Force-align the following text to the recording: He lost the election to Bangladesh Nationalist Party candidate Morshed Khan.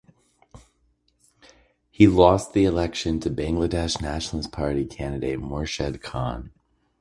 He 1.91 2.07
lost 2.07 2.53
the 2.53 2.65
election 2.65 3.19
to 3.19 3.29
Bangladesh 3.29 4.01
Nationalist 4.01 4.51
Party 4.51 4.83
candidate 4.83 5.37
Morshed 5.37 6.01
Khan. 6.01 6.49